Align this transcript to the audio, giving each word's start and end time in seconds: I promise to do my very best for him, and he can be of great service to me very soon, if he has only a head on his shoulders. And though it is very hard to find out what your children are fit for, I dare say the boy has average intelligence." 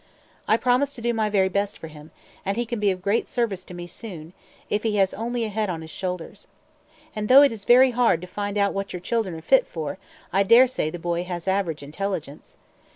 I 0.47 0.57
promise 0.57 0.95
to 0.95 1.01
do 1.03 1.13
my 1.13 1.29
very 1.29 1.47
best 1.47 1.77
for 1.77 1.87
him, 1.87 2.09
and 2.43 2.57
he 2.57 2.65
can 2.65 2.79
be 2.79 2.89
of 2.89 3.03
great 3.03 3.27
service 3.27 3.63
to 3.65 3.75
me 3.75 3.83
very 3.83 3.87
soon, 3.89 4.33
if 4.67 4.81
he 4.81 4.95
has 4.95 5.13
only 5.13 5.43
a 5.43 5.49
head 5.49 5.69
on 5.69 5.83
his 5.83 5.91
shoulders. 5.91 6.47
And 7.15 7.27
though 7.29 7.43
it 7.43 7.51
is 7.51 7.65
very 7.65 7.91
hard 7.91 8.19
to 8.21 8.25
find 8.25 8.57
out 8.57 8.73
what 8.73 8.93
your 8.93 8.99
children 8.99 9.35
are 9.35 9.43
fit 9.43 9.67
for, 9.67 9.99
I 10.33 10.41
dare 10.41 10.65
say 10.65 10.89
the 10.89 10.97
boy 10.97 11.23
has 11.25 11.47
average 11.47 11.83
intelligence." 11.83 12.57